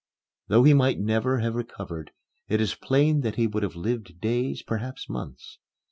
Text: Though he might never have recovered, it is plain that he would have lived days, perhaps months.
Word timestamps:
Though 0.47 0.63
he 0.63 0.73
might 0.73 0.99
never 0.99 1.41
have 1.41 1.53
recovered, 1.53 2.09
it 2.47 2.59
is 2.59 2.73
plain 2.73 3.21
that 3.21 3.35
he 3.35 3.45
would 3.45 3.61
have 3.61 3.75
lived 3.75 4.19
days, 4.19 4.63
perhaps 4.63 5.07
months. 5.07 5.59